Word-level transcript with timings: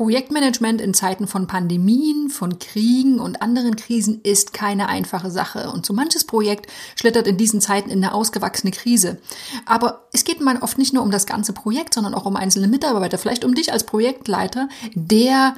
Projektmanagement 0.00 0.80
in 0.80 0.94
Zeiten 0.94 1.26
von 1.26 1.46
Pandemien, 1.46 2.30
von 2.30 2.58
Kriegen 2.58 3.20
und 3.20 3.42
anderen 3.42 3.76
Krisen 3.76 4.22
ist 4.22 4.54
keine 4.54 4.88
einfache 4.88 5.30
Sache. 5.30 5.70
Und 5.70 5.84
so 5.84 5.92
manches 5.92 6.24
Projekt 6.24 6.72
schlittert 6.96 7.26
in 7.26 7.36
diesen 7.36 7.60
Zeiten 7.60 7.90
in 7.90 8.02
eine 8.02 8.14
ausgewachsene 8.14 8.70
Krise. 8.70 9.18
Aber 9.66 10.08
es 10.14 10.24
geht 10.24 10.40
mal 10.40 10.56
oft 10.62 10.78
nicht 10.78 10.94
nur 10.94 11.02
um 11.02 11.10
das 11.10 11.26
ganze 11.26 11.52
Projekt, 11.52 11.92
sondern 11.92 12.14
auch 12.14 12.24
um 12.24 12.36
einzelne 12.36 12.66
Mitarbeiter, 12.66 13.18
vielleicht 13.18 13.44
um 13.44 13.54
dich 13.54 13.74
als 13.74 13.84
Projektleiter, 13.84 14.70
der 14.94 15.54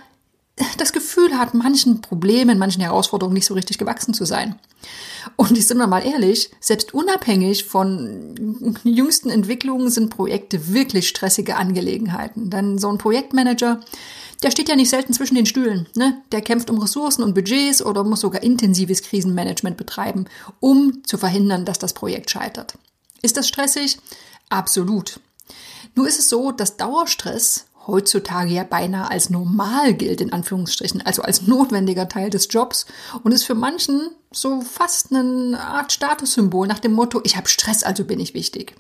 das 0.77 0.93
Gefühl 0.93 1.39
hat, 1.39 1.55
manchen 1.55 2.01
Problemen, 2.01 2.59
manchen 2.59 2.83
Herausforderungen 2.83 3.35
nicht 3.35 3.47
so 3.47 3.55
richtig 3.55 3.79
gewachsen 3.79 4.13
zu 4.13 4.25
sein. 4.25 4.59
Und 5.37 5.57
ich 5.57 5.69
sind 5.69 5.79
wir 5.79 5.87
mal 5.87 6.05
ehrlich, 6.05 6.51
selbst 6.59 6.93
unabhängig 6.95 7.65
von 7.65 8.75
jüngsten 8.83 9.31
Entwicklungen 9.31 9.89
sind 9.89 10.11
Projekte 10.11 10.73
wirklich 10.75 11.07
stressige 11.07 11.55
Angelegenheiten. 11.55 12.51
Denn 12.51 12.79
so 12.79 12.89
ein 12.89 12.99
Projektmanager, 12.99 13.79
der 14.43 14.51
steht 14.51 14.69
ja 14.69 14.77
nicht 14.77 14.91
selten 14.91 15.13
zwischen 15.13 15.35
den 15.35 15.47
Stühlen. 15.47 15.89
Ne? 15.95 16.21
Der 16.33 16.41
kämpft 16.41 16.71
um 16.71 16.79
Ressourcen 16.79 17.23
und 17.23 17.35
Budgets 17.35 17.83
oder 17.83 18.05
muss 18.05 18.21
sogar 18.21 18.43
intensives 18.43 19.03
Krisenmanagement 19.03 19.77
betreiben, 19.77 20.27
um 20.61 21.03
zu 21.05 21.19
verhindern, 21.19 21.65
dass 21.65 21.79
das 21.79 21.93
Projekt 21.93 22.31
scheitert. 22.31 22.75
Ist 23.23 23.37
das 23.37 23.49
stressig? 23.49 23.99
Absolut. 24.49 25.21
Nur 25.95 26.09
ist 26.09 26.19
es 26.19 26.29
so, 26.29 26.53
dass 26.53 26.77
Dauerstress 26.77 27.67
heutzutage 27.87 28.53
ja 28.53 28.65
beinahe 28.65 29.11
als 29.11 29.31
normal 29.31 29.95
gilt, 29.95 30.21
in 30.21 30.33
Anführungsstrichen, 30.33 31.03
also 31.03 31.23
als 31.23 31.43
notwendiger 31.43 32.09
Teil 32.09 32.31
des 32.31 32.49
Jobs 32.51 32.87
und 33.23 33.33
ist 33.33 33.45
für 33.45 33.55
manchen 33.55 34.11
so 34.31 34.61
fast 34.61 35.13
eine 35.13 35.61
Art 35.61 35.93
Statussymbol 35.93 36.67
nach 36.67 36.79
dem 36.79 36.93
Motto, 36.93 37.21
ich 37.25 37.37
habe 37.37 37.49
Stress, 37.49 37.83
also 37.83 38.05
bin 38.05 38.21
ich 38.21 38.35
wichtig. 38.35 38.75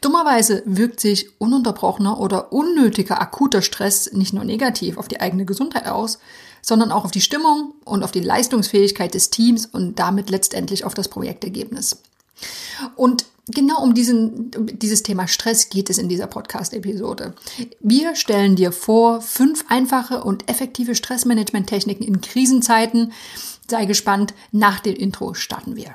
Dummerweise 0.00 0.62
wirkt 0.64 1.00
sich 1.00 1.28
ununterbrochener 1.38 2.18
oder 2.18 2.52
unnötiger 2.52 3.20
akuter 3.20 3.60
Stress 3.60 4.10
nicht 4.12 4.32
nur 4.32 4.44
negativ 4.44 4.96
auf 4.96 5.08
die 5.08 5.20
eigene 5.20 5.44
Gesundheit 5.44 5.86
aus, 5.86 6.18
sondern 6.62 6.90
auch 6.90 7.04
auf 7.04 7.10
die 7.10 7.20
Stimmung 7.20 7.74
und 7.84 8.02
auf 8.02 8.12
die 8.12 8.20
Leistungsfähigkeit 8.20 9.12
des 9.14 9.30
Teams 9.30 9.66
und 9.66 9.98
damit 9.98 10.30
letztendlich 10.30 10.84
auf 10.84 10.94
das 10.94 11.08
Projektergebnis. 11.08 11.98
Und 12.96 13.26
genau 13.48 13.82
um 13.82 13.92
diesen, 13.92 14.50
um 14.56 14.66
dieses 14.78 15.02
Thema 15.02 15.28
Stress 15.28 15.68
geht 15.68 15.90
es 15.90 15.98
in 15.98 16.08
dieser 16.08 16.26
Podcast-Episode. 16.26 17.34
Wir 17.80 18.16
stellen 18.16 18.56
dir 18.56 18.72
vor 18.72 19.20
fünf 19.20 19.66
einfache 19.68 20.24
und 20.24 20.48
effektive 20.48 20.94
Stressmanagement-Techniken 20.94 22.04
in 22.04 22.22
Krisenzeiten. 22.22 23.12
Sei 23.68 23.84
gespannt. 23.84 24.32
Nach 24.50 24.80
dem 24.80 24.94
Intro 24.94 25.34
starten 25.34 25.76
wir. 25.76 25.94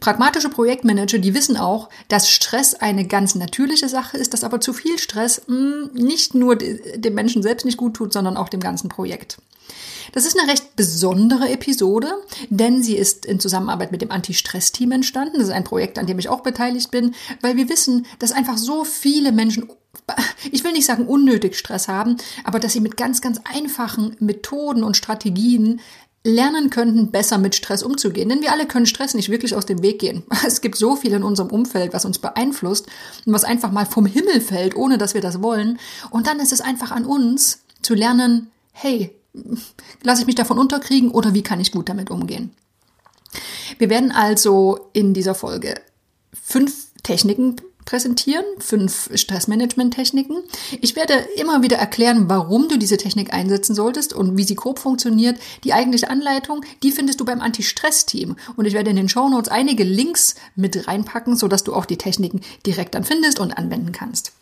Pragmatische 0.00 0.48
Projektmanager, 0.48 1.18
die 1.18 1.34
wissen 1.34 1.56
auch, 1.56 1.88
dass 2.08 2.30
Stress 2.30 2.74
eine 2.74 3.06
ganz 3.06 3.34
natürliche 3.34 3.88
Sache 3.88 4.16
ist, 4.16 4.34
dass 4.34 4.44
aber 4.44 4.60
zu 4.60 4.72
viel 4.72 4.98
Stress 4.98 5.42
mh, 5.46 5.56
hm, 5.56 5.90
nicht 5.94 6.34
nur 6.34 6.56
dem 6.56 7.14
Menschen 7.14 7.42
selbst 7.42 7.64
nicht 7.64 7.76
gut 7.76 7.94
tut, 7.94 8.12
sondern 8.12 8.36
auch 8.36 8.48
dem 8.48 8.60
ganzen 8.60 8.88
Projekt. 8.88 9.38
Das 10.12 10.26
ist 10.26 10.38
eine 10.38 10.50
recht 10.50 10.76
besondere 10.76 11.48
Episode, 11.48 12.12
denn 12.50 12.82
sie 12.82 12.96
ist 12.96 13.26
in 13.26 13.40
Zusammenarbeit 13.40 13.90
mit 13.90 14.02
dem 14.02 14.10
Anti-Stress-Team 14.10 14.92
entstanden. 14.92 15.38
Das 15.38 15.48
ist 15.48 15.54
ein 15.54 15.64
Projekt, 15.64 15.98
an 15.98 16.06
dem 16.06 16.18
ich 16.18 16.28
auch 16.28 16.42
beteiligt 16.42 16.90
bin, 16.90 17.14
weil 17.40 17.56
wir 17.56 17.68
wissen, 17.68 18.06
dass 18.18 18.32
einfach 18.32 18.58
so 18.58 18.84
viele 18.84 19.32
Menschen 19.32 19.68
ich 20.50 20.64
will 20.64 20.72
nicht 20.72 20.86
sagen 20.86 21.06
unnötig 21.06 21.56
Stress 21.56 21.88
haben, 21.88 22.16
aber 22.42 22.60
dass 22.60 22.72
sie 22.72 22.80
mit 22.80 22.96
ganz, 22.96 23.20
ganz 23.20 23.40
einfachen 23.44 24.16
Methoden 24.18 24.82
und 24.82 24.96
Strategien 24.96 25.80
lernen 26.26 26.70
könnten, 26.70 27.10
besser 27.10 27.36
mit 27.36 27.54
Stress 27.54 27.82
umzugehen. 27.82 28.30
Denn 28.30 28.40
wir 28.40 28.50
alle 28.50 28.66
können 28.66 28.86
Stress 28.86 29.14
nicht 29.14 29.28
wirklich 29.28 29.54
aus 29.54 29.66
dem 29.66 29.82
Weg 29.82 29.98
gehen. 29.98 30.22
Es 30.46 30.62
gibt 30.62 30.76
so 30.76 30.96
viel 30.96 31.12
in 31.12 31.22
unserem 31.22 31.50
Umfeld, 31.50 31.92
was 31.92 32.06
uns 32.06 32.18
beeinflusst 32.18 32.86
und 33.26 33.32
was 33.32 33.44
einfach 33.44 33.70
mal 33.70 33.86
vom 33.86 34.06
Himmel 34.06 34.40
fällt, 34.40 34.74
ohne 34.74 34.98
dass 34.98 35.14
wir 35.14 35.20
das 35.20 35.42
wollen. 35.42 35.78
Und 36.10 36.26
dann 36.26 36.40
ist 36.40 36.52
es 36.52 36.62
einfach 36.62 36.90
an 36.90 37.04
uns 37.04 37.60
zu 37.82 37.94
lernen, 37.94 38.50
hey, 38.72 39.14
lasse 40.02 40.22
ich 40.22 40.26
mich 40.26 40.36
davon 40.36 40.58
unterkriegen 40.58 41.10
oder 41.10 41.34
wie 41.34 41.42
kann 41.42 41.60
ich 41.60 41.72
gut 41.72 41.88
damit 41.88 42.10
umgehen? 42.10 42.52
Wir 43.78 43.90
werden 43.90 44.12
also 44.12 44.88
in 44.92 45.12
dieser 45.12 45.34
Folge 45.34 45.74
fünf 46.32 46.86
Techniken 47.02 47.56
präsentieren, 47.84 48.44
fünf 48.58 49.10
Stressmanagement-Techniken. 49.14 50.38
Ich 50.80 50.96
werde 50.96 51.14
immer 51.36 51.62
wieder 51.62 51.76
erklären, 51.76 52.28
warum 52.28 52.68
du 52.68 52.78
diese 52.78 52.96
Technik 52.96 53.32
einsetzen 53.32 53.74
solltest 53.74 54.12
und 54.12 54.36
wie 54.36 54.44
sie 54.44 54.54
grob 54.54 54.78
funktioniert. 54.78 55.38
Die 55.64 55.72
eigentliche 55.72 56.10
Anleitung, 56.10 56.64
die 56.82 56.92
findest 56.92 57.20
du 57.20 57.24
beim 57.24 57.40
Anti-Stress-Team. 57.40 58.36
Und 58.56 58.64
ich 58.64 58.74
werde 58.74 58.90
in 58.90 58.96
den 58.96 59.08
Show 59.08 59.28
Notes 59.28 59.50
einige 59.50 59.84
Links 59.84 60.34
mit 60.56 60.88
reinpacken, 60.88 61.36
sodass 61.36 61.64
du 61.64 61.74
auch 61.74 61.84
die 61.84 61.98
Techniken 61.98 62.40
direkt 62.66 62.94
dann 62.94 63.04
findest 63.04 63.38
und 63.40 63.56
anwenden 63.56 63.92
kannst. 63.92 64.32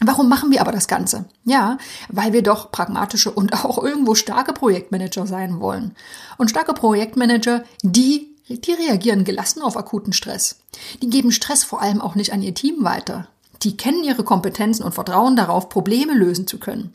Warum 0.00 0.28
machen 0.28 0.50
wir 0.50 0.60
aber 0.60 0.72
das 0.72 0.88
Ganze? 0.88 1.24
Ja, 1.44 1.78
weil 2.08 2.34
wir 2.34 2.42
doch 2.42 2.70
pragmatische 2.70 3.30
und 3.30 3.54
auch 3.64 3.82
irgendwo 3.82 4.14
starke 4.14 4.52
Projektmanager 4.52 5.26
sein 5.26 5.60
wollen. 5.60 5.96
Und 6.36 6.50
starke 6.50 6.74
Projektmanager, 6.74 7.64
die 7.82 8.35
die 8.48 8.72
reagieren 8.72 9.24
gelassen 9.24 9.62
auf 9.62 9.76
akuten 9.76 10.12
Stress. 10.12 10.60
Die 11.02 11.10
geben 11.10 11.32
Stress 11.32 11.64
vor 11.64 11.82
allem 11.82 12.00
auch 12.00 12.14
nicht 12.14 12.32
an 12.32 12.42
ihr 12.42 12.54
Team 12.54 12.84
weiter. 12.84 13.28
Die 13.62 13.76
kennen 13.76 14.04
ihre 14.04 14.22
Kompetenzen 14.22 14.84
und 14.84 14.94
vertrauen 14.94 15.36
darauf, 15.36 15.68
Probleme 15.68 16.14
lösen 16.14 16.46
zu 16.46 16.58
können. 16.58 16.94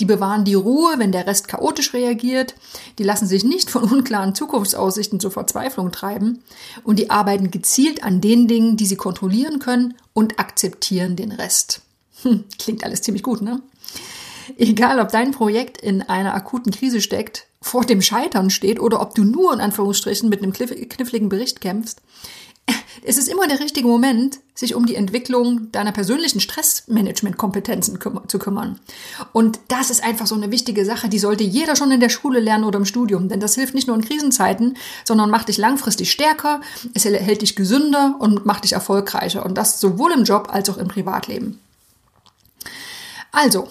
Die 0.00 0.04
bewahren 0.04 0.44
die 0.44 0.54
Ruhe, 0.54 0.94
wenn 0.98 1.10
der 1.10 1.26
Rest 1.26 1.48
chaotisch 1.48 1.92
reagiert. 1.92 2.54
Die 2.98 3.02
lassen 3.02 3.26
sich 3.26 3.44
nicht 3.44 3.70
von 3.70 3.82
unklaren 3.82 4.34
Zukunftsaussichten 4.34 5.18
zur 5.18 5.32
Verzweiflung 5.32 5.90
treiben. 5.90 6.42
Und 6.84 6.98
die 6.98 7.10
arbeiten 7.10 7.50
gezielt 7.50 8.04
an 8.04 8.20
den 8.20 8.46
Dingen, 8.46 8.76
die 8.76 8.86
sie 8.86 8.96
kontrollieren 8.96 9.58
können 9.58 9.94
und 10.12 10.38
akzeptieren 10.38 11.16
den 11.16 11.32
Rest. 11.32 11.82
Hm, 12.22 12.44
klingt 12.58 12.84
alles 12.84 13.02
ziemlich 13.02 13.22
gut, 13.22 13.42
ne? 13.42 13.60
Egal, 14.56 15.00
ob 15.00 15.10
dein 15.10 15.32
Projekt 15.32 15.80
in 15.80 16.02
einer 16.02 16.34
akuten 16.34 16.72
Krise 16.72 17.00
steckt, 17.00 17.47
vor 17.60 17.84
dem 17.84 18.02
Scheitern 18.02 18.50
steht 18.50 18.80
oder 18.80 19.00
ob 19.00 19.14
du 19.14 19.24
nur 19.24 19.52
in 19.52 19.60
Anführungsstrichen 19.60 20.28
mit 20.28 20.42
einem 20.42 20.52
kniffligen 20.52 21.28
Bericht 21.28 21.60
kämpfst, 21.60 22.00
es 23.04 23.16
ist 23.16 23.28
immer 23.28 23.46
der 23.46 23.60
richtige 23.60 23.88
Moment, 23.88 24.40
sich 24.54 24.74
um 24.74 24.84
die 24.84 24.96
Entwicklung 24.96 25.70
deiner 25.72 25.92
persönlichen 25.92 26.40
Stressmanagement-Kompetenzen 26.40 27.98
zu 28.26 28.38
kümmern. 28.38 28.78
Und 29.32 29.60
das 29.68 29.90
ist 29.90 30.02
einfach 30.02 30.26
so 30.26 30.34
eine 30.34 30.50
wichtige 30.50 30.84
Sache, 30.84 31.08
die 31.08 31.18
sollte 31.18 31.44
jeder 31.44 31.76
schon 31.76 31.92
in 31.92 32.00
der 32.00 32.08
Schule 32.08 32.40
lernen 32.40 32.64
oder 32.64 32.78
im 32.78 32.84
Studium, 32.84 33.28
denn 33.28 33.40
das 33.40 33.54
hilft 33.54 33.74
nicht 33.74 33.86
nur 33.86 33.96
in 33.96 34.04
Krisenzeiten, 34.04 34.76
sondern 35.04 35.30
macht 35.30 35.48
dich 35.48 35.58
langfristig 35.58 36.10
stärker, 36.10 36.60
es 36.94 37.04
hält 37.04 37.42
dich 37.42 37.56
gesünder 37.56 38.16
und 38.18 38.44
macht 38.44 38.64
dich 38.64 38.72
erfolgreicher 38.72 39.46
und 39.46 39.54
das 39.56 39.80
sowohl 39.80 40.12
im 40.12 40.24
Job 40.24 40.48
als 40.50 40.68
auch 40.68 40.76
im 40.76 40.88
Privatleben. 40.88 41.60
Also, 43.32 43.68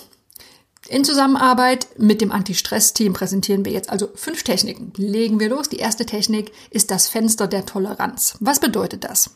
in 0.88 1.04
Zusammenarbeit 1.04 1.88
mit 1.98 2.22
dem 2.22 2.32
Anti-Stress-Team 2.32 3.14
präsentieren 3.14 3.66
wir 3.66 3.72
jetzt 3.72 3.90
also 3.90 4.10
fünf 4.16 4.44
Techniken. 4.44 4.94
Legen 4.98 5.40
wir 5.40 5.50
los. 5.50 5.70
Die 5.70 5.78
erste 5.78 6.06
Technik 6.06 6.52
ist 6.70 6.92
das 6.92 7.08
Fenster 7.08 7.48
der 7.48 7.66
Toleranz. 7.66 8.38
Was 8.40 8.60
bedeutet 8.60 9.04
das? 9.04 9.32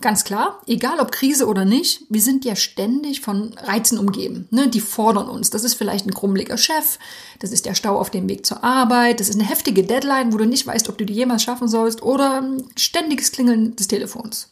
Ganz 0.00 0.24
klar, 0.24 0.62
egal 0.66 0.98
ob 0.98 1.12
Krise 1.12 1.46
oder 1.46 1.66
nicht, 1.66 2.06
wir 2.08 2.22
sind 2.22 2.46
ja 2.46 2.56
ständig 2.56 3.20
von 3.20 3.52
Reizen 3.58 3.98
umgeben. 3.98 4.48
Ne? 4.50 4.68
Die 4.68 4.80
fordern 4.80 5.28
uns. 5.28 5.50
Das 5.50 5.62
ist 5.62 5.74
vielleicht 5.74 6.06
ein 6.06 6.14
krummeliger 6.14 6.56
Chef, 6.56 6.98
das 7.38 7.52
ist 7.52 7.66
der 7.66 7.74
Stau 7.74 7.98
auf 7.98 8.08
dem 8.08 8.26
Weg 8.26 8.46
zur 8.46 8.64
Arbeit, 8.64 9.20
das 9.20 9.28
ist 9.28 9.38
eine 9.38 9.48
heftige 9.48 9.82
Deadline, 9.82 10.32
wo 10.32 10.38
du 10.38 10.46
nicht 10.46 10.66
weißt, 10.66 10.88
ob 10.88 10.96
du 10.96 11.04
die 11.04 11.12
jemals 11.12 11.42
schaffen 11.42 11.68
sollst, 11.68 12.02
oder 12.02 12.42
ständiges 12.76 13.30
Klingeln 13.30 13.76
des 13.76 13.88
Telefons. 13.88 14.48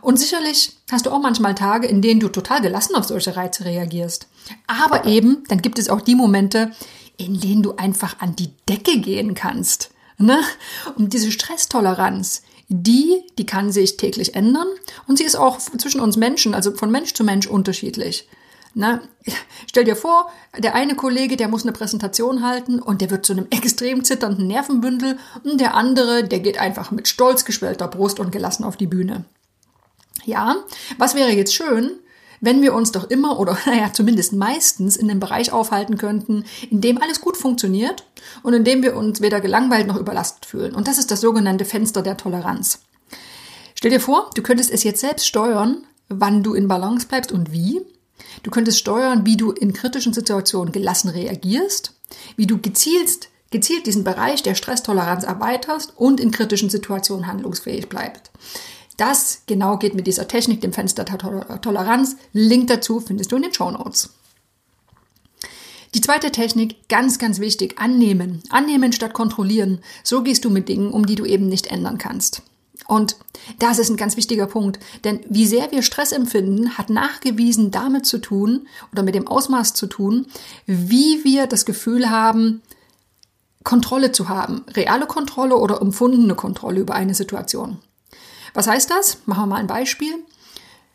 Und 0.00 0.18
sicherlich 0.18 0.76
hast 0.90 1.06
du 1.06 1.10
auch 1.10 1.20
manchmal 1.20 1.54
Tage, 1.54 1.86
in 1.86 2.02
denen 2.02 2.20
du 2.20 2.28
total 2.28 2.60
gelassen 2.60 2.94
auf 2.94 3.04
solche 3.04 3.36
Reize 3.36 3.64
reagierst. 3.64 4.28
Aber 4.66 5.06
eben, 5.06 5.44
dann 5.48 5.62
gibt 5.62 5.78
es 5.78 5.88
auch 5.88 6.00
die 6.00 6.14
Momente, 6.14 6.72
in 7.16 7.40
denen 7.40 7.62
du 7.62 7.74
einfach 7.76 8.20
an 8.20 8.36
die 8.36 8.52
Decke 8.68 8.98
gehen 9.00 9.34
kannst. 9.34 9.90
Ne? 10.18 10.40
Und 10.96 11.12
diese 11.12 11.30
Stresstoleranz, 11.30 12.42
die, 12.68 13.22
die 13.38 13.46
kann 13.46 13.72
sich 13.72 13.96
täglich 13.96 14.34
ändern 14.34 14.66
und 15.06 15.16
sie 15.18 15.24
ist 15.24 15.36
auch 15.36 15.58
zwischen 15.58 16.00
uns 16.00 16.16
Menschen, 16.16 16.54
also 16.54 16.72
von 16.72 16.90
Mensch 16.90 17.14
zu 17.14 17.24
Mensch 17.24 17.46
unterschiedlich. 17.46 18.28
Na, 18.74 19.00
stell 19.66 19.84
dir 19.84 19.96
vor, 19.96 20.30
der 20.56 20.74
eine 20.74 20.94
Kollege, 20.94 21.36
der 21.36 21.48
muss 21.48 21.62
eine 21.62 21.72
Präsentation 21.72 22.46
halten 22.46 22.78
und 22.78 23.00
der 23.00 23.10
wird 23.10 23.24
zu 23.24 23.32
einem 23.32 23.46
extrem 23.50 24.04
zitternden 24.04 24.46
Nervenbündel 24.46 25.18
und 25.42 25.60
der 25.60 25.74
andere, 25.74 26.24
der 26.24 26.40
geht 26.40 26.58
einfach 26.58 26.90
mit 26.90 27.08
stolz 27.08 27.44
geschwellter 27.44 27.88
Brust 27.88 28.20
und 28.20 28.30
gelassen 28.30 28.64
auf 28.64 28.76
die 28.76 28.86
Bühne. 28.86 29.24
Ja, 30.24 30.56
was 30.98 31.14
wäre 31.14 31.30
jetzt 31.30 31.54
schön, 31.54 31.92
wenn 32.40 32.62
wir 32.62 32.74
uns 32.74 32.92
doch 32.92 33.10
immer 33.10 33.38
oder 33.38 33.58
naja, 33.66 33.92
zumindest 33.92 34.32
meistens 34.32 34.96
in 34.96 35.10
einem 35.10 35.20
Bereich 35.20 35.52
aufhalten 35.52 35.98
könnten, 35.98 36.44
in 36.70 36.80
dem 36.80 37.00
alles 37.00 37.20
gut 37.20 37.36
funktioniert 37.36 38.04
und 38.42 38.54
in 38.54 38.64
dem 38.64 38.82
wir 38.82 38.96
uns 38.96 39.20
weder 39.20 39.40
gelangweilt 39.40 39.86
noch 39.86 39.96
überlastet 39.96 40.46
fühlen. 40.46 40.74
Und 40.74 40.88
das 40.88 40.98
ist 40.98 41.10
das 41.10 41.20
sogenannte 41.20 41.64
Fenster 41.64 42.02
der 42.02 42.16
Toleranz. 42.16 42.80
Stell 43.74 43.90
dir 43.90 44.00
vor, 44.00 44.30
du 44.34 44.42
könntest 44.42 44.70
es 44.70 44.82
jetzt 44.82 45.00
selbst 45.00 45.26
steuern, 45.26 45.84
wann 46.08 46.42
du 46.42 46.54
in 46.54 46.68
Balance 46.68 47.06
bleibst 47.06 47.32
und 47.32 47.52
wie. 47.52 47.80
Du 48.42 48.50
könntest 48.50 48.78
steuern, 48.78 49.24
wie 49.24 49.36
du 49.36 49.52
in 49.52 49.72
kritischen 49.72 50.12
Situationen 50.12 50.72
gelassen 50.72 51.08
reagierst, 51.10 51.94
wie 52.36 52.46
du 52.46 52.58
gezielt, 52.58 53.28
gezielt 53.50 53.86
diesen 53.86 54.04
Bereich 54.04 54.42
der 54.42 54.54
Stresstoleranz 54.54 55.24
erweiterst 55.24 55.92
und 55.96 56.20
in 56.20 56.30
kritischen 56.30 56.70
Situationen 56.70 57.26
handlungsfähig 57.26 57.88
bleibst. 57.88 58.30
Das 58.98 59.42
genau 59.46 59.78
geht 59.78 59.94
mit 59.94 60.06
dieser 60.06 60.28
Technik, 60.28 60.60
dem 60.60 60.74
Fenster 60.74 61.06
Toleranz. 61.06 62.16
Link 62.32 62.66
dazu 62.66 63.00
findest 63.00 63.32
du 63.32 63.36
in 63.36 63.42
den 63.42 63.54
Show 63.54 63.70
Notes. 63.70 64.10
Die 65.94 66.00
zweite 66.00 66.32
Technik, 66.32 66.88
ganz, 66.88 67.18
ganz 67.18 67.38
wichtig, 67.38 67.78
annehmen. 67.78 68.42
Annehmen 68.50 68.92
statt 68.92 69.14
kontrollieren. 69.14 69.80
So 70.02 70.22
gehst 70.22 70.44
du 70.44 70.50
mit 70.50 70.68
Dingen 70.68 70.90
um, 70.90 71.06
die 71.06 71.14
du 71.14 71.24
eben 71.24 71.48
nicht 71.48 71.68
ändern 71.68 71.96
kannst. 71.96 72.42
Und 72.86 73.16
das 73.58 73.78
ist 73.78 73.88
ein 73.88 73.96
ganz 73.96 74.16
wichtiger 74.16 74.46
Punkt, 74.46 74.80
denn 75.04 75.20
wie 75.28 75.46
sehr 75.46 75.70
wir 75.70 75.82
Stress 75.82 76.10
empfinden, 76.10 76.76
hat 76.78 76.90
nachgewiesen 76.90 77.70
damit 77.70 78.06
zu 78.06 78.18
tun 78.18 78.66
oder 78.92 79.02
mit 79.02 79.14
dem 79.14 79.28
Ausmaß 79.28 79.74
zu 79.74 79.86
tun, 79.86 80.26
wie 80.66 81.22
wir 81.22 81.46
das 81.46 81.66
Gefühl 81.66 82.10
haben, 82.10 82.62
Kontrolle 83.62 84.10
zu 84.12 84.28
haben, 84.28 84.64
reale 84.70 85.06
Kontrolle 85.06 85.56
oder 85.56 85.82
empfundene 85.82 86.34
Kontrolle 86.34 86.80
über 86.80 86.94
eine 86.94 87.14
Situation. 87.14 87.78
Was 88.58 88.66
heißt 88.66 88.90
das? 88.90 89.18
Machen 89.26 89.42
wir 89.42 89.46
mal 89.46 89.60
ein 89.60 89.68
Beispiel. 89.68 90.12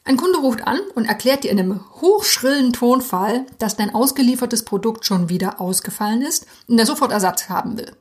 Ein 0.04 0.18
Kunde 0.18 0.40
ruft 0.40 0.68
an 0.68 0.82
und 0.96 1.06
erklärt 1.06 1.46
dir 1.46 1.52
in 1.52 1.60
einem 1.62 1.80
hochschrillen 2.02 2.74
Tonfall, 2.74 3.46
dass 3.58 3.78
dein 3.78 3.96
ausgeliefertes 3.96 4.66
Produkt 4.66 5.06
schon 5.06 5.30
wieder 5.30 5.62
ausgefallen 5.62 6.24
ist 6.24 6.46
und 6.68 6.78
er 6.78 6.86
sofort 6.86 7.14
Ersatz 7.14 7.48
haben 7.48 7.78
will. 7.78 7.96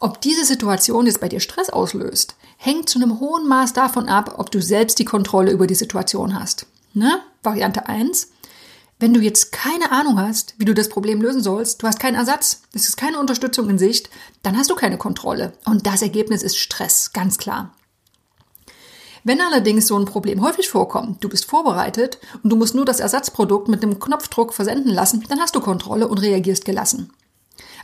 Ob 0.00 0.22
diese 0.22 0.46
Situation 0.46 1.04
jetzt 1.04 1.20
bei 1.20 1.28
dir 1.28 1.40
Stress 1.40 1.68
auslöst, 1.68 2.34
hängt 2.56 2.88
zu 2.88 2.98
einem 2.98 3.20
hohen 3.20 3.46
Maß 3.46 3.74
davon 3.74 4.08
ab, 4.08 4.36
ob 4.38 4.50
du 4.50 4.62
selbst 4.62 4.98
die 4.98 5.04
Kontrolle 5.04 5.52
über 5.52 5.66
die 5.66 5.74
Situation 5.74 6.40
hast. 6.40 6.64
Ne? 6.94 7.20
Variante 7.42 7.90
1. 7.90 8.28
Wenn 8.98 9.12
du 9.12 9.20
jetzt 9.20 9.52
keine 9.52 9.92
Ahnung 9.92 10.18
hast, 10.18 10.54
wie 10.56 10.64
du 10.64 10.72
das 10.72 10.88
Problem 10.88 11.20
lösen 11.20 11.42
sollst, 11.42 11.82
du 11.82 11.86
hast 11.86 12.00
keinen 12.00 12.14
Ersatz, 12.14 12.62
es 12.72 12.88
ist 12.88 12.96
keine 12.96 13.18
Unterstützung 13.18 13.68
in 13.68 13.78
Sicht, 13.78 14.08
dann 14.42 14.56
hast 14.56 14.70
du 14.70 14.74
keine 14.76 14.96
Kontrolle. 14.96 15.52
Und 15.66 15.86
das 15.86 16.00
Ergebnis 16.00 16.42
ist 16.42 16.56
Stress, 16.56 17.12
ganz 17.12 17.36
klar. 17.36 17.74
Wenn 19.24 19.40
allerdings 19.40 19.86
so 19.86 19.98
ein 19.98 20.04
Problem 20.04 20.42
häufig 20.42 20.68
vorkommt, 20.68 21.22
du 21.22 21.28
bist 21.28 21.44
vorbereitet 21.44 22.18
und 22.42 22.50
du 22.50 22.56
musst 22.56 22.74
nur 22.74 22.84
das 22.84 23.00
Ersatzprodukt 23.00 23.68
mit 23.68 23.82
einem 23.82 24.00
Knopfdruck 24.00 24.52
versenden 24.52 24.92
lassen, 24.92 25.24
dann 25.28 25.40
hast 25.40 25.54
du 25.54 25.60
Kontrolle 25.60 26.08
und 26.08 26.18
reagierst 26.18 26.64
gelassen. 26.64 27.12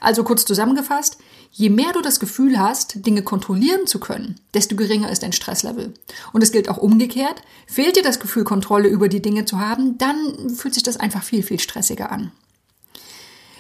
Also 0.00 0.22
kurz 0.24 0.44
zusammengefasst, 0.44 1.18
je 1.50 1.70
mehr 1.70 1.92
du 1.92 2.00
das 2.00 2.20
Gefühl 2.20 2.58
hast, 2.58 3.06
Dinge 3.06 3.22
kontrollieren 3.22 3.86
zu 3.86 3.98
können, 3.98 4.40
desto 4.54 4.76
geringer 4.76 5.10
ist 5.10 5.22
dein 5.22 5.32
Stresslevel. 5.32 5.94
Und 6.32 6.42
es 6.42 6.52
gilt 6.52 6.68
auch 6.68 6.78
umgekehrt, 6.78 7.42
fehlt 7.66 7.96
dir 7.96 8.02
das 8.02 8.20
Gefühl, 8.20 8.44
Kontrolle 8.44 8.88
über 8.88 9.08
die 9.08 9.22
Dinge 9.22 9.44
zu 9.44 9.58
haben, 9.58 9.98
dann 9.98 10.50
fühlt 10.54 10.74
sich 10.74 10.82
das 10.82 10.98
einfach 10.98 11.22
viel, 11.22 11.42
viel 11.42 11.58
stressiger 11.58 12.12
an. 12.12 12.32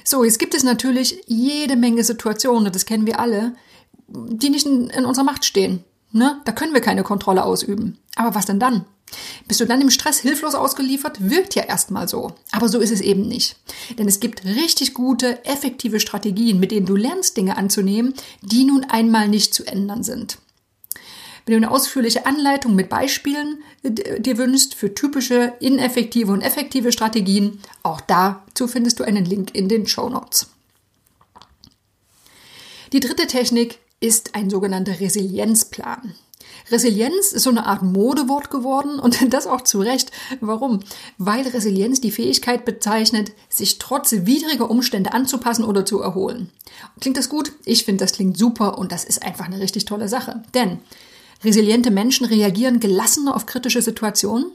So, 0.04 0.24
jetzt 0.24 0.38
gibt 0.38 0.54
es 0.54 0.62
natürlich 0.62 1.22
jede 1.26 1.76
Menge 1.76 2.02
Situationen, 2.02 2.72
das 2.72 2.86
kennen 2.86 3.06
wir 3.06 3.20
alle, 3.20 3.54
die 4.08 4.48
nicht 4.48 4.66
in, 4.66 4.88
in 4.90 5.04
unserer 5.04 5.24
Macht 5.24 5.44
stehen. 5.44 5.84
Ne? 6.12 6.40
Da 6.44 6.52
können 6.52 6.74
wir 6.74 6.80
keine 6.80 7.02
Kontrolle 7.02 7.44
ausüben. 7.44 7.98
Aber 8.16 8.34
was 8.34 8.46
denn 8.46 8.60
dann? 8.60 8.84
Bist 9.46 9.60
du 9.60 9.64
dann 9.64 9.80
im 9.80 9.90
Stress 9.90 10.18
hilflos 10.18 10.54
ausgeliefert? 10.54 11.30
Wirkt 11.30 11.54
ja 11.54 11.62
erstmal 11.62 12.08
so. 12.08 12.32
Aber 12.52 12.68
so 12.68 12.78
ist 12.78 12.90
es 12.92 13.00
eben 13.00 13.22
nicht. 13.22 13.56
Denn 13.98 14.06
es 14.06 14.20
gibt 14.20 14.44
richtig 14.44 14.94
gute, 14.94 15.44
effektive 15.46 16.00
Strategien, 16.00 16.60
mit 16.60 16.70
denen 16.70 16.86
du 16.86 16.96
lernst, 16.96 17.36
Dinge 17.36 17.56
anzunehmen, 17.56 18.14
die 18.42 18.64
nun 18.64 18.84
einmal 18.84 19.28
nicht 19.28 19.54
zu 19.54 19.66
ändern 19.66 20.02
sind. 20.02 20.38
Wenn 21.46 21.52
du 21.52 21.66
eine 21.66 21.70
ausführliche 21.70 22.26
Anleitung 22.26 22.74
mit 22.74 22.90
Beispielen 22.90 23.62
äh, 23.82 24.20
dir 24.20 24.36
wünschst 24.36 24.74
für 24.74 24.94
typische, 24.94 25.54
ineffektive 25.60 26.30
und 26.30 26.42
effektive 26.42 26.92
Strategien, 26.92 27.60
auch 27.82 28.02
dazu 28.02 28.68
findest 28.68 29.00
du 29.00 29.04
einen 29.04 29.24
Link 29.24 29.54
in 29.54 29.68
den 29.68 29.86
Show 29.86 30.10
Notes. 30.10 30.48
Die 32.92 33.00
dritte 33.00 33.26
Technik 33.26 33.78
ist 34.00 34.34
ein 34.34 34.50
sogenannter 34.50 35.00
Resilienzplan. 35.00 36.14
Resilienz 36.70 37.32
ist 37.32 37.42
so 37.42 37.50
eine 37.50 37.66
Art 37.66 37.82
Modewort 37.82 38.50
geworden 38.50 38.98
und 38.98 39.18
das 39.32 39.46
auch 39.46 39.62
zu 39.62 39.80
Recht. 39.80 40.10
Warum? 40.40 40.80
Weil 41.16 41.46
Resilienz 41.46 42.00
die 42.00 42.10
Fähigkeit 42.10 42.64
bezeichnet, 42.64 43.32
sich 43.48 43.78
trotz 43.78 44.12
widriger 44.12 44.70
Umstände 44.70 45.12
anzupassen 45.12 45.64
oder 45.64 45.84
zu 45.84 46.00
erholen. 46.00 46.50
Klingt 47.00 47.16
das 47.16 47.28
gut? 47.28 47.52
Ich 47.64 47.84
finde, 47.84 48.04
das 48.04 48.12
klingt 48.12 48.36
super 48.36 48.78
und 48.78 48.92
das 48.92 49.04
ist 49.04 49.22
einfach 49.22 49.46
eine 49.46 49.60
richtig 49.60 49.84
tolle 49.84 50.08
Sache. 50.08 50.42
Denn 50.54 50.78
resiliente 51.44 51.90
Menschen 51.90 52.26
reagieren 52.26 52.80
gelassener 52.80 53.34
auf 53.34 53.46
kritische 53.46 53.82
Situationen. 53.82 54.46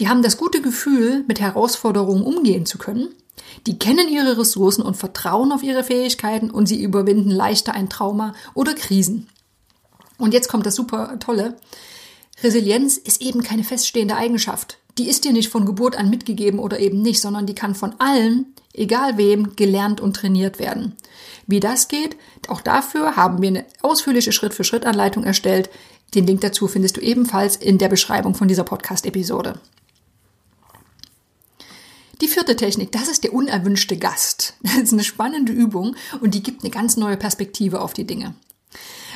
Die 0.00 0.08
haben 0.08 0.22
das 0.22 0.36
gute 0.36 0.60
Gefühl, 0.60 1.24
mit 1.26 1.40
Herausforderungen 1.40 2.22
umgehen 2.22 2.66
zu 2.66 2.78
können 2.78 3.08
die 3.66 3.78
kennen 3.78 4.08
ihre 4.08 4.38
Ressourcen 4.38 4.82
und 4.82 4.96
vertrauen 4.96 5.52
auf 5.52 5.62
ihre 5.62 5.84
Fähigkeiten 5.84 6.50
und 6.50 6.66
sie 6.66 6.82
überwinden 6.82 7.30
leichter 7.30 7.74
ein 7.74 7.88
Trauma 7.88 8.34
oder 8.54 8.74
Krisen. 8.74 9.28
Und 10.18 10.34
jetzt 10.34 10.48
kommt 10.48 10.66
das 10.66 10.74
super 10.74 11.18
tolle. 11.18 11.56
Resilienz 12.42 12.96
ist 12.96 13.22
eben 13.22 13.42
keine 13.42 13.64
feststehende 13.64 14.16
Eigenschaft. 14.16 14.78
Die 14.98 15.08
ist 15.08 15.24
dir 15.24 15.32
nicht 15.32 15.50
von 15.50 15.66
Geburt 15.66 15.96
an 15.96 16.08
mitgegeben 16.08 16.58
oder 16.58 16.78
eben 16.78 17.02
nicht, 17.02 17.20
sondern 17.20 17.46
die 17.46 17.54
kann 17.54 17.74
von 17.74 17.94
allen, 17.98 18.54
egal 18.72 19.18
wem, 19.18 19.56
gelernt 19.56 20.00
und 20.00 20.16
trainiert 20.16 20.58
werden. 20.58 20.96
Wie 21.46 21.60
das 21.60 21.88
geht, 21.88 22.16
auch 22.48 22.60
dafür 22.60 23.16
haben 23.16 23.42
wir 23.42 23.48
eine 23.48 23.64
ausführliche 23.82 24.32
Schritt-für-Schritt-Anleitung 24.32 25.24
erstellt. 25.24 25.68
Den 26.14 26.26
Link 26.26 26.40
dazu 26.40 26.68
findest 26.68 26.96
du 26.96 27.00
ebenfalls 27.00 27.56
in 27.56 27.78
der 27.78 27.88
Beschreibung 27.88 28.34
von 28.34 28.48
dieser 28.48 28.64
Podcast-Episode. 28.64 29.60
Die 32.22 32.28
vierte 32.28 32.56
Technik, 32.56 32.92
das 32.92 33.08
ist 33.08 33.24
der 33.24 33.34
unerwünschte 33.34 33.96
Gast. 33.96 34.54
Das 34.62 34.76
ist 34.76 34.92
eine 34.92 35.04
spannende 35.04 35.52
Übung 35.52 35.96
und 36.20 36.34
die 36.34 36.42
gibt 36.42 36.62
eine 36.62 36.70
ganz 36.70 36.96
neue 36.96 37.16
Perspektive 37.16 37.80
auf 37.80 37.92
die 37.92 38.06
Dinge. 38.06 38.34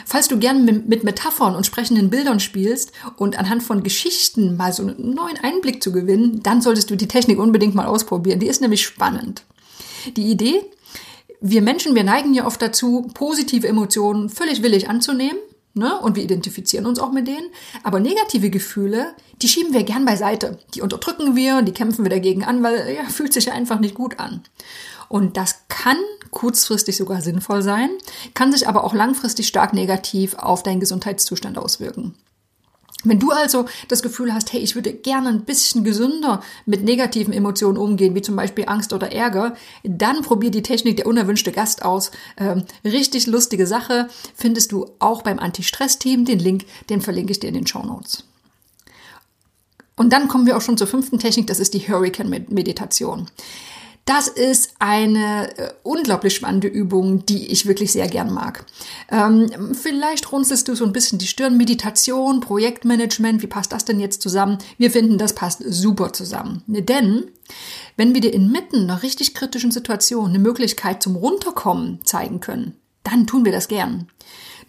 Falls 0.07 0.29
du 0.29 0.39
gern 0.39 0.65
mit 0.65 1.05
Metaphern 1.05 1.55
und 1.55 1.67
sprechenden 1.67 2.11
Bildern 2.11 2.41
spielst 2.41 2.93
und 3.17 3.39
anhand 3.39 3.63
von 3.63 3.83
Geschichten 3.83 4.57
mal 4.57 4.73
so 4.73 4.83
einen 4.83 5.15
neuen 5.15 5.37
Einblick 5.43 5.83
zu 5.83 5.93
gewinnen, 5.93 6.43
dann 6.43 6.63
solltest 6.63 6.91
du 6.91 6.97
die 6.97 7.09
Technik 7.09 7.39
unbedingt 7.39 7.75
mal 7.75 7.87
ausprobieren. 7.87 8.41
Die 8.41 8.49
ist 8.49 8.61
nämlich 8.61 8.83
spannend. 8.83 9.45
Die 10.17 10.31
Idee, 10.31 10.63
wir 11.41 11.63
Menschen, 11.63 11.95
wir 11.95 12.05
neigen 12.05 12.35
ja 12.35 12.47
oft 12.47 12.61
dazu, 12.61 13.09
positive 13.15 13.69
Emotionen 13.69 14.29
völlig 14.31 14.63
willig 14.63 14.89
anzunehmen 14.89 15.39
Ne? 15.75 15.99
Und 16.01 16.17
wir 16.17 16.25
identifizieren 16.25 16.87
uns 16.87 16.99
auch 16.99 17.13
mit 17.13 17.29
denen. 17.29 17.51
Aber 17.83 18.01
negative 18.01 18.51
Gefühle, 18.51 19.15
die 19.41 19.49
schieben 19.49 19.73
wir 19.73 19.85
gern 19.85 20.05
beiseite. 20.05 20.59
Die 20.75 20.83
unterdrücken 20.83 21.37
wir, 21.37 21.63
die 21.63 21.73
kämpfen 21.73 22.05
wir 22.05 22.11
dagegen 22.11 22.45
an, 22.45 22.63
weil 22.63 22.95
ja, 22.95 23.05
fühlt 23.05 23.33
sich 23.33 23.53
einfach 23.53 23.79
nicht 23.79 23.95
gut 23.95 24.19
an. 24.19 24.43
Und 25.09 25.37
das 25.37 25.63
kann 25.69 25.99
kurzfristig 26.31 26.97
sogar 26.97 27.21
sinnvoll 27.21 27.63
sein, 27.63 27.91
kann 28.35 28.53
sich 28.53 28.69
aber 28.69 28.85
auch 28.85 28.95
langfristig 28.95 29.49
stark 29.49 29.73
negativ 29.73 30.35
auf 30.35 30.63
deinen 30.63 30.81
Gesundheitszustand 30.81 31.59
auswirken. 31.59 32.15
Wenn 33.05 33.19
du 33.19 33.31
also 33.31 33.67
das 33.89 34.03
Gefühl 34.03 34.35
hast, 34.35 34.53
hey, 34.53 34.61
ich 34.61 34.75
würde 34.75 34.93
gerne 34.93 35.29
ein 35.31 35.45
bisschen 35.45 35.85
gesünder 35.85 36.43
mit 36.67 36.85
negativen 36.85 37.33
Emotionen 37.33 37.79
umgehen, 37.79 38.15
wie 38.15 38.23
zum 38.23 38.37
Beispiel 38.37 38.65
Angst 38.67 38.93
oder 38.93 39.13
Ärger, 39.13 39.55
dann 39.83 40.23
probier 40.23 40.51
die 40.51 40.63
Technik 40.63 40.97
der 40.99 41.07
unerwünschte 41.07 41.53
Gast 41.53 41.85
aus. 41.85 42.11
Ähm, 42.37 42.65
richtig 42.85 43.27
lustige 43.27 43.67
Sache 43.67 44.09
findest 44.35 44.73
du 44.73 44.87
auch 44.99 45.23
beim 45.23 45.39
Anti-Stress-Team. 45.39 46.25
Den 46.25 46.39
Link, 46.39 46.67
den 46.91 47.01
verlinke 47.01 47.33
ich 47.33 47.41
dir 47.41 47.49
in 47.49 47.55
den 47.55 47.67
Show 47.67 47.83
Notes. 47.83 48.25
Und 49.97 50.13
dann 50.13 50.29
kommen 50.29 50.47
wir 50.47 50.57
auch 50.57 50.63
schon 50.63 50.79
zur 50.79 50.87
fünften 50.87 51.19
Technik, 51.19 51.47
das 51.47 51.61
ist 51.61 51.75
die 51.75 51.81
Hurricane-Meditation. 51.81 53.27
Das 54.11 54.27
ist 54.27 54.73
eine 54.81 55.57
äh, 55.57 55.73
unglaublich 55.85 56.35
spannende 56.35 56.67
Übung, 56.67 57.25
die 57.27 57.47
ich 57.47 57.67
wirklich 57.67 57.93
sehr 57.93 58.09
gern 58.09 58.35
mag. 58.35 58.67
Ähm, 59.09 59.73
vielleicht 59.73 60.33
runzelst 60.33 60.67
du 60.67 60.75
so 60.75 60.85
ein 60.85 60.93
bisschen 60.93 61.21
die 61.21 61.29
Stirn. 61.29 61.57
Meditation, 61.57 62.41
Projektmanagement, 62.41 63.41
wie 63.41 63.47
passt 63.47 63.71
das 63.71 63.85
denn 63.85 64.01
jetzt 64.01 64.21
zusammen? 64.21 64.59
Wir 64.79 64.91
finden, 64.91 65.17
das 65.17 65.37
passt 65.37 65.63
super 65.65 66.13
zusammen. 66.13 66.65
Denn 66.67 67.31
wenn 67.97 68.13
wir 68.13 68.21
dir 68.21 68.35
inmitten 68.35 68.91
einer 68.91 69.05
richtig 69.05 69.33
kritischen 69.33 69.71
Situation 69.71 70.31
eine 70.31 70.41
Möglichkeit 70.41 71.05
zum 71.05 71.15
Runterkommen 71.15 72.01
zeigen 72.05 72.41
können, 72.41 72.75
dann 73.03 73.27
tun 73.27 73.45
wir 73.45 73.53
das 73.53 73.69
gern. 73.69 74.09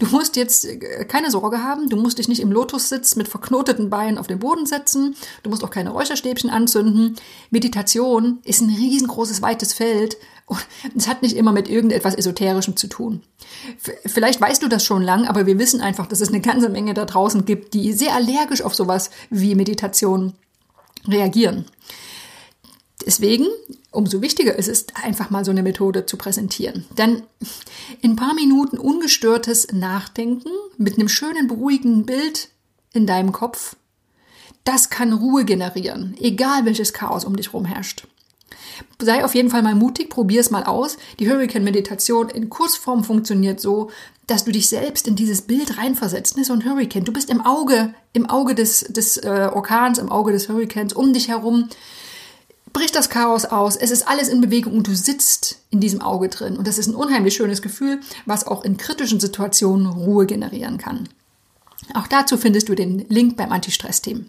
Du 0.01 0.07
musst 0.07 0.35
jetzt 0.35 0.65
äh, 0.65 1.05
keine 1.05 1.29
Sorge 1.29 1.63
haben, 1.63 1.87
du 1.87 1.95
musst 1.95 2.17
dich 2.17 2.27
nicht 2.27 2.41
im 2.41 2.51
Lotussitz 2.51 3.15
mit 3.15 3.27
verknoteten 3.27 3.91
Beinen 3.91 4.17
auf 4.17 4.25
den 4.25 4.39
Boden 4.39 4.65
setzen, 4.65 5.15
du 5.43 5.51
musst 5.51 5.63
auch 5.63 5.69
keine 5.69 5.91
Räucherstäbchen 5.91 6.49
anzünden. 6.49 7.17
Meditation 7.51 8.39
ist 8.43 8.61
ein 8.61 8.69
riesengroßes, 8.69 9.43
weites 9.43 9.73
Feld 9.73 10.17
und 10.47 10.65
es 10.97 11.07
hat 11.07 11.21
nicht 11.21 11.37
immer 11.37 11.51
mit 11.51 11.69
irgendetwas 11.69 12.15
Esoterischem 12.15 12.75
zu 12.75 12.87
tun. 12.87 13.21
Vielleicht 14.05 14.41
weißt 14.41 14.63
du 14.63 14.67
das 14.67 14.83
schon 14.83 15.03
lang, 15.03 15.27
aber 15.27 15.45
wir 15.45 15.59
wissen 15.59 15.81
einfach, 15.81 16.07
dass 16.07 16.21
es 16.21 16.29
eine 16.29 16.41
ganze 16.41 16.69
Menge 16.69 16.95
da 16.95 17.05
draußen 17.05 17.45
gibt, 17.45 17.75
die 17.75 17.93
sehr 17.93 18.15
allergisch 18.15 18.63
auf 18.63 18.73
sowas 18.73 19.11
wie 19.29 19.53
Meditation 19.53 20.33
reagieren. 21.07 21.65
Deswegen, 23.11 23.47
umso 23.91 24.21
wichtiger 24.21 24.57
ist 24.57 24.69
es, 24.69 24.85
einfach 24.93 25.31
mal 25.31 25.43
so 25.43 25.51
eine 25.51 25.63
Methode 25.63 26.05
zu 26.05 26.15
präsentieren. 26.15 26.85
Denn 26.97 27.23
in 27.99 28.11
ein 28.11 28.15
paar 28.15 28.33
Minuten 28.33 28.77
ungestörtes 28.77 29.67
Nachdenken 29.73 30.47
mit 30.77 30.97
einem 30.97 31.09
schönen, 31.09 31.49
beruhigenden 31.49 32.05
Bild 32.05 32.47
in 32.93 33.05
deinem 33.05 33.33
Kopf, 33.33 33.75
das 34.63 34.89
kann 34.89 35.11
Ruhe 35.11 35.43
generieren, 35.43 36.15
egal 36.21 36.63
welches 36.63 36.93
Chaos 36.93 37.25
um 37.25 37.35
dich 37.35 37.47
herum 37.47 37.65
herrscht. 37.65 38.07
Sei 38.97 39.25
auf 39.25 39.35
jeden 39.35 39.49
Fall 39.49 39.61
mal 39.61 39.75
mutig, 39.75 40.09
probier 40.09 40.39
es 40.39 40.49
mal 40.49 40.63
aus. 40.63 40.95
Die 41.19 41.29
Hurricane-Meditation 41.29 42.29
in 42.29 42.49
Kursform 42.49 43.03
funktioniert 43.03 43.59
so, 43.59 43.91
dass 44.25 44.45
du 44.45 44.53
dich 44.53 44.69
selbst 44.69 45.05
in 45.05 45.17
dieses 45.17 45.41
Bild 45.41 45.77
reinversetzt. 45.77 46.37
Ne? 46.37 46.45
So 46.45 46.53
ein 46.53 46.63
Hurricane. 46.63 47.03
Du 47.03 47.11
bist 47.11 47.29
im 47.29 47.41
Auge, 47.41 47.93
im 48.13 48.29
Auge 48.29 48.55
des, 48.55 48.85
des 48.87 49.17
äh, 49.17 49.49
Orkans, 49.51 49.97
im 49.97 50.09
Auge 50.09 50.31
des 50.31 50.47
Hurrikans 50.47 50.93
um 50.93 51.11
dich 51.11 51.27
herum 51.27 51.67
bricht 52.81 52.95
das 52.95 53.11
Chaos 53.11 53.45
aus, 53.45 53.75
es 53.75 53.91
ist 53.91 54.07
alles 54.07 54.27
in 54.27 54.41
Bewegung 54.41 54.73
und 54.73 54.87
du 54.87 54.95
sitzt 54.95 55.59
in 55.69 55.79
diesem 55.79 56.01
Auge 56.01 56.29
drin. 56.29 56.57
Und 56.57 56.65
das 56.65 56.79
ist 56.79 56.87
ein 56.87 56.95
unheimlich 56.95 57.35
schönes 57.35 57.61
Gefühl, 57.61 57.99
was 58.25 58.47
auch 58.47 58.63
in 58.63 58.75
kritischen 58.75 59.19
Situationen 59.19 59.85
Ruhe 59.85 60.25
generieren 60.25 60.79
kann. 60.79 61.07
Auch 61.93 62.07
dazu 62.07 62.37
findest 62.37 62.69
du 62.69 62.73
den 62.73 63.05
Link 63.07 63.37
beim 63.37 63.51
Anti-Stress-Team. 63.51 64.25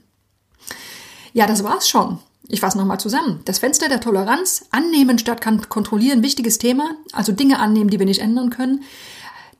Ja, 1.32 1.46
das 1.46 1.64
war's 1.64 1.88
schon. 1.88 2.18
Ich 2.46 2.60
fasse 2.60 2.76
nochmal 2.76 3.00
zusammen. 3.00 3.40
Das 3.46 3.58
Fenster 3.58 3.88
der 3.88 4.02
Toleranz, 4.02 4.66
annehmen 4.70 5.18
statt 5.18 5.40
kontrollieren, 5.70 6.22
wichtiges 6.22 6.58
Thema, 6.58 6.90
also 7.14 7.32
Dinge 7.32 7.58
annehmen, 7.58 7.88
die 7.88 7.98
wir 7.98 8.04
nicht 8.04 8.20
ändern 8.20 8.50
können. 8.50 8.82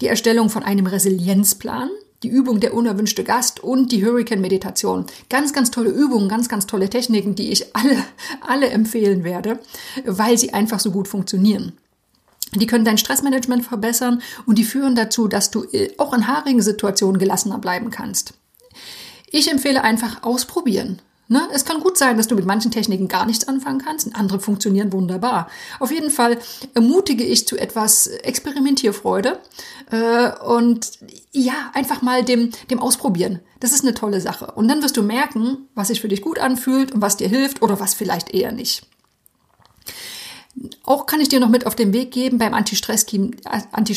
Die 0.02 0.08
Erstellung 0.08 0.50
von 0.50 0.64
einem 0.64 0.86
Resilienzplan, 0.86 1.88
die 2.22 2.28
Übung 2.28 2.60
der 2.60 2.74
unerwünschte 2.74 3.24
Gast 3.24 3.60
und 3.60 3.92
die 3.92 4.04
Hurricane-Meditation. 4.04 5.06
Ganz, 5.28 5.52
ganz 5.52 5.70
tolle 5.70 5.90
Übungen, 5.90 6.28
ganz, 6.28 6.48
ganz 6.48 6.66
tolle 6.66 6.88
Techniken, 6.88 7.34
die 7.34 7.50
ich 7.50 7.74
alle, 7.74 7.96
alle 8.40 8.70
empfehlen 8.70 9.24
werde, 9.24 9.58
weil 10.04 10.38
sie 10.38 10.54
einfach 10.54 10.80
so 10.80 10.90
gut 10.90 11.08
funktionieren. 11.08 11.72
Die 12.54 12.66
können 12.66 12.84
dein 12.84 12.98
Stressmanagement 12.98 13.64
verbessern 13.64 14.20
und 14.44 14.58
die 14.58 14.64
führen 14.64 14.94
dazu, 14.94 15.26
dass 15.26 15.50
du 15.50 15.64
äh, 15.72 15.90
auch 15.96 16.12
in 16.12 16.26
haarigen 16.26 16.60
Situationen 16.60 17.18
gelassener 17.18 17.58
bleiben 17.58 17.90
kannst. 17.90 18.34
Ich 19.30 19.50
empfehle 19.50 19.82
einfach 19.82 20.22
ausprobieren. 20.22 21.00
Ne? 21.32 21.48
Es 21.50 21.64
kann 21.64 21.80
gut 21.80 21.96
sein, 21.96 22.18
dass 22.18 22.28
du 22.28 22.34
mit 22.34 22.44
manchen 22.44 22.70
Techniken 22.70 23.08
gar 23.08 23.24
nichts 23.24 23.48
anfangen 23.48 23.80
kannst 23.82 24.14
andere 24.14 24.38
funktionieren 24.38 24.92
wunderbar. 24.92 25.48
Auf 25.80 25.90
jeden 25.90 26.10
Fall 26.10 26.36
ermutige 26.74 27.24
ich 27.24 27.46
zu 27.46 27.56
etwas 27.56 28.06
Experimentierfreude 28.06 29.38
äh, 29.90 30.30
und 30.44 30.90
ja, 31.32 31.54
einfach 31.72 32.02
mal 32.02 32.22
dem, 32.22 32.50
dem 32.70 32.80
Ausprobieren. 32.80 33.40
Das 33.60 33.72
ist 33.72 33.82
eine 33.82 33.94
tolle 33.94 34.20
Sache. 34.20 34.52
Und 34.54 34.68
dann 34.68 34.82
wirst 34.82 34.98
du 34.98 35.02
merken, 35.02 35.68
was 35.74 35.88
sich 35.88 36.02
für 36.02 36.08
dich 36.08 36.20
gut 36.20 36.38
anfühlt 36.38 36.92
und 36.92 37.00
was 37.00 37.16
dir 37.16 37.28
hilft 37.28 37.62
oder 37.62 37.80
was 37.80 37.94
vielleicht 37.94 38.34
eher 38.34 38.52
nicht. 38.52 38.86
Auch 40.84 41.06
kann 41.06 41.20
ich 41.20 41.30
dir 41.30 41.40
noch 41.40 41.48
mit 41.48 41.66
auf 41.66 41.74
den 41.74 41.94
Weg 41.94 42.10
geben, 42.10 42.36
beim 42.36 42.52
Anti-Stress-Team 42.52 43.30
Anti 43.72 43.94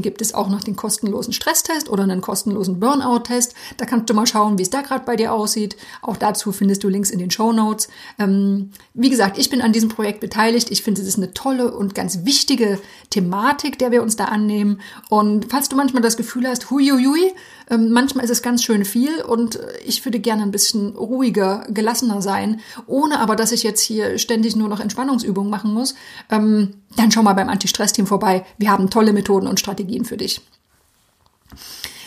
gibt 0.00 0.22
es 0.22 0.32
auch 0.32 0.48
noch 0.48 0.64
den 0.64 0.74
kostenlosen 0.74 1.34
Stresstest 1.34 1.90
oder 1.90 2.04
einen 2.04 2.22
kostenlosen 2.22 2.80
Burnout-Test. 2.80 3.54
Da 3.76 3.84
kannst 3.84 4.08
du 4.08 4.14
mal 4.14 4.26
schauen, 4.26 4.56
wie 4.56 4.62
es 4.62 4.70
da 4.70 4.80
gerade 4.80 5.04
bei 5.04 5.16
dir 5.16 5.34
aussieht. 5.34 5.76
Auch 6.00 6.16
dazu 6.16 6.50
findest 6.50 6.82
du 6.82 6.88
Links 6.88 7.10
in 7.10 7.18
den 7.18 7.30
Show 7.30 7.52
Notes. 7.52 7.88
Ähm, 8.18 8.70
wie 8.94 9.10
gesagt, 9.10 9.36
ich 9.36 9.50
bin 9.50 9.60
an 9.60 9.72
diesem 9.72 9.90
Projekt 9.90 10.20
beteiligt. 10.20 10.70
Ich 10.70 10.82
finde, 10.82 11.02
es 11.02 11.08
ist 11.08 11.18
eine 11.18 11.34
tolle 11.34 11.74
und 11.74 11.94
ganz 11.94 12.24
wichtige 12.24 12.80
Thematik, 13.10 13.78
der 13.78 13.90
wir 13.90 14.02
uns 14.02 14.16
da 14.16 14.26
annehmen. 14.26 14.80
Und 15.10 15.50
falls 15.50 15.68
du 15.68 15.76
manchmal 15.76 16.02
das 16.02 16.16
Gefühl 16.16 16.48
hast, 16.48 16.70
huiuiui, 16.70 17.32
ähm, 17.70 17.90
manchmal 17.90 18.24
ist 18.24 18.30
es 18.30 18.40
ganz 18.40 18.64
schön 18.64 18.86
viel 18.86 19.20
und 19.22 19.58
ich 19.84 20.04
würde 20.04 20.20
gerne 20.20 20.42
ein 20.42 20.50
bisschen 20.50 20.96
ruhiger, 20.96 21.66
gelassener 21.68 22.22
sein, 22.22 22.60
ohne 22.86 23.20
aber, 23.20 23.36
dass 23.36 23.52
ich 23.52 23.62
jetzt 23.62 23.80
hier 23.80 24.18
ständig 24.18 24.56
nur 24.56 24.68
noch 24.68 24.80
Entspannungsübungen 24.80 25.50
machen 25.50 25.74
muss, 25.74 25.94
ähm, 26.30 26.74
dann 26.96 27.10
schau 27.10 27.22
mal 27.22 27.34
beim 27.34 27.48
Anti-Stress-Team 27.48 28.06
vorbei. 28.06 28.44
Wir 28.58 28.70
haben 28.70 28.90
tolle 28.90 29.12
Methoden 29.12 29.46
und 29.46 29.60
Strategien 29.60 30.04
für 30.04 30.16
dich. 30.16 30.40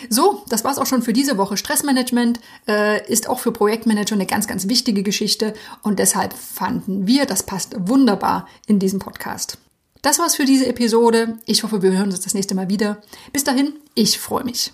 So, 0.10 0.44
das 0.50 0.64
war's 0.64 0.78
auch 0.78 0.86
schon 0.86 1.04
für 1.04 1.14
diese 1.14 1.38
Woche. 1.38 1.58
Stressmanagement 1.58 2.40
äh, 2.68 3.06
ist 3.08 3.30
auch 3.30 3.40
für 3.40 3.52
Projektmanager 3.52 4.16
eine 4.16 4.26
ganz, 4.26 4.48
ganz 4.48 4.68
wichtige 4.68 5.04
Geschichte 5.04 5.54
und 5.84 6.00
deshalb 6.00 6.34
fanden 6.34 7.06
wir, 7.08 7.26
das 7.26 7.44
passt 7.44 7.76
wunderbar 7.78 8.48
in 8.66 8.80
diesem 8.80 9.00
Podcast. 9.00 9.58
Das 10.02 10.18
war's 10.18 10.36
für 10.36 10.46
diese 10.46 10.66
Episode. 10.66 11.38
Ich 11.46 11.64
hoffe, 11.64 11.84
wir 11.84 11.92
hören 11.92 12.10
uns 12.10 12.22
das 12.22 12.34
nächste 12.34 12.56
Mal 12.56 12.70
wieder. 12.70 13.02
Bis 13.32 13.44
dahin, 13.44 13.74
ich 13.94 14.20
freue 14.20 14.44
mich. 14.44 14.74